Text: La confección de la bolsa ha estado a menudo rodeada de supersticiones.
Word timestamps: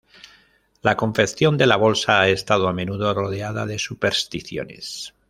La 0.81 0.97
confección 0.97 1.59
de 1.59 1.67
la 1.67 1.75
bolsa 1.75 2.21
ha 2.21 2.29
estado 2.29 2.67
a 2.67 2.73
menudo 2.73 3.13
rodeada 3.13 3.67
de 3.67 3.77
supersticiones. 3.77 5.13